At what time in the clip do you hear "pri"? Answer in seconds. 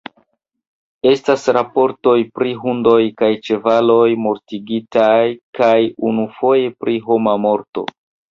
2.39-2.53, 6.85-6.99